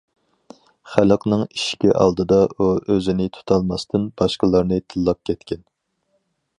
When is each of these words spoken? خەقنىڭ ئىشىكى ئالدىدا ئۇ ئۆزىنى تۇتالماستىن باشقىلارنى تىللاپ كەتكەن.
خەقنىڭ 0.93 1.43
ئىشىكى 1.47 1.91
ئالدىدا 1.99 2.39
ئۇ 2.55 2.71
ئۆزىنى 2.95 3.31
تۇتالماستىن 3.39 4.11
باشقىلارنى 4.23 4.85
تىللاپ 4.91 5.25
كەتكەن. 5.31 5.67